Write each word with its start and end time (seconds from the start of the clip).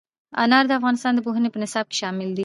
انار 0.43 0.65
د 0.67 0.71
افغانستان 0.79 1.11
د 1.15 1.19
پوهنې 1.25 1.49
په 1.51 1.59
نصاب 1.63 1.85
کې 1.89 1.95
شامل 2.01 2.29
دي. 2.35 2.39